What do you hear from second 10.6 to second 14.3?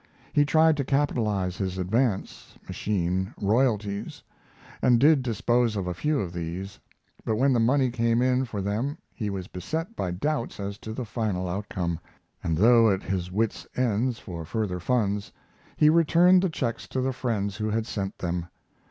to the final outcome, and though at his wit's ends